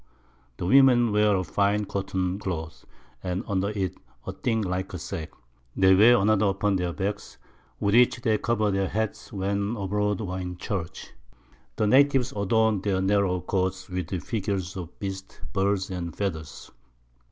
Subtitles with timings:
[0.57, 2.85] The Women wear a fine white Cotton Cloth,
[3.21, 5.29] and under it a thing like a Sack;
[5.75, 7.37] they wear another upon their Backs,
[7.79, 11.11] with which they cover their Heads when abroad or in Church.
[11.75, 16.71] The Natives adorn their narrow Coats with Figures of Beasts, Birds and Feathers.